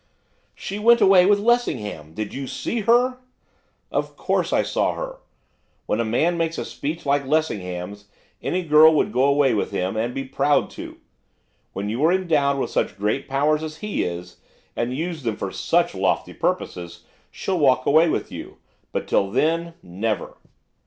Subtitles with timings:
[0.55, 3.19] 'She went away with Lessingham, did you see her?'
[3.91, 5.19] 'Of course I saw her.
[5.85, 8.05] When a man makes a speech like Lessingham's
[8.41, 10.97] any girl would go away with him, and be proud to.
[11.73, 14.37] When you are endowed with such great powers as he is,
[14.75, 18.57] and use them for such lofty purposes, she'll walk away with you,
[18.91, 20.35] but, till then, never.